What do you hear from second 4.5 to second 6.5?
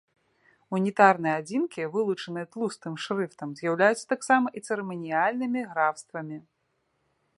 і цырыманіяльнымі графствамі.